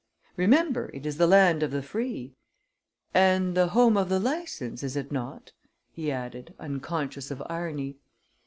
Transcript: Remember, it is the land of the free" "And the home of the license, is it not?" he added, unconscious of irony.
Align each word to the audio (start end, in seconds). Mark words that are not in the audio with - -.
Remember, 0.35 0.89
it 0.95 1.05
is 1.05 1.17
the 1.17 1.27
land 1.27 1.61
of 1.61 1.69
the 1.69 1.83
free" 1.83 2.33
"And 3.33 3.55
the 3.55 3.67
home 3.67 3.95
of 3.97 4.09
the 4.09 4.19
license, 4.19 4.81
is 4.81 4.95
it 4.95 5.11
not?" 5.11 5.51
he 5.91 6.11
added, 6.11 6.55
unconscious 6.59 7.29
of 7.29 7.43
irony. 7.45 7.97